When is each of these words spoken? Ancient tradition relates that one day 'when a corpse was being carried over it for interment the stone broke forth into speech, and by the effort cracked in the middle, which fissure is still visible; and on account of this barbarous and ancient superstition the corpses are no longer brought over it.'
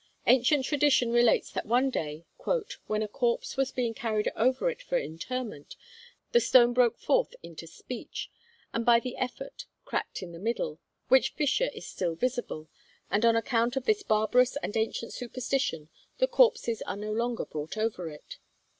Ancient 0.25 0.65
tradition 0.65 1.11
relates 1.11 1.51
that 1.51 1.67
one 1.67 1.91
day 1.91 2.25
'when 2.87 3.03
a 3.03 3.07
corpse 3.07 3.55
was 3.55 3.71
being 3.71 3.93
carried 3.93 4.27
over 4.35 4.67
it 4.67 4.81
for 4.81 4.97
interment 4.97 5.75
the 6.31 6.39
stone 6.39 6.73
broke 6.73 6.97
forth 6.97 7.35
into 7.43 7.67
speech, 7.67 8.31
and 8.73 8.83
by 8.83 8.99
the 8.99 9.15
effort 9.17 9.67
cracked 9.85 10.23
in 10.23 10.31
the 10.31 10.39
middle, 10.39 10.79
which 11.09 11.33
fissure 11.33 11.69
is 11.75 11.85
still 11.85 12.15
visible; 12.15 12.67
and 13.11 13.23
on 13.25 13.35
account 13.35 13.75
of 13.75 13.85
this 13.85 14.01
barbarous 14.01 14.55
and 14.63 14.75
ancient 14.75 15.13
superstition 15.13 15.87
the 16.17 16.25
corpses 16.25 16.81
are 16.87 16.97
no 16.97 17.11
longer 17.11 17.45
brought 17.45 17.77
over 17.77 18.09
it.' 18.09 18.39